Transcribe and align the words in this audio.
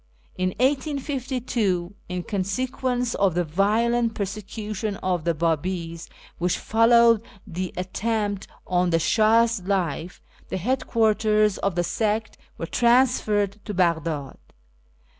In 0.35 0.49
1852, 0.59 1.93
in 2.09 2.23
consequence 2.23 3.13
of 3.13 3.35
the 3.35 3.43
violent 3.43 4.15
persecution 4.15 4.95
of 4.95 5.25
the 5.25 5.35
Babis 5.35 6.09
which 6.39 6.57
followed 6.57 7.21
the 7.45 7.71
attempt 7.77 8.47
on 8.65 8.89
the 8.89 8.97
Shah's 8.97 9.61
life, 9.61 10.19
the 10.49 10.57
headquarters 10.57 11.59
of 11.59 11.75
the 11.75 11.83
sect 11.83 12.35
were 12.57 12.65
transferred 12.65 13.63
to 13.63 13.75
Baghdad. 13.75 14.37